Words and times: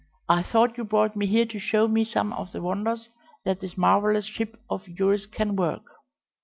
I 0.27 0.41
thought 0.41 0.79
you 0.79 0.83
brought 0.83 1.15
me 1.15 1.27
here 1.27 1.45
to 1.45 1.59
show 1.59 1.87
me 1.87 2.03
some 2.05 2.33
of 2.33 2.53
the 2.53 2.59
wonders 2.63 3.09
that 3.45 3.59
this 3.59 3.77
marvellous 3.77 4.25
ship 4.25 4.59
of 4.67 4.87
yours 4.87 5.27
can 5.27 5.55
work." 5.55 5.83